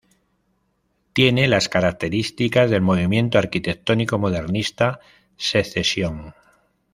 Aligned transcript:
Tiene 1.13 1.47
las 1.47 1.69
características 1.69 2.71
del 2.71 2.81
movimiento 2.81 3.37
arquitectónico 3.37 4.17
modernista 4.17 4.99
Sezession. 5.37 6.33